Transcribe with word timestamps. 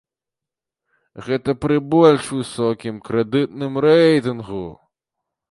Гэта 1.27 1.55
пры 1.65 1.77
больш 1.95 2.23
высокім 2.39 2.95
крэдытным 3.09 3.73
рэйтынгу! 3.87 4.65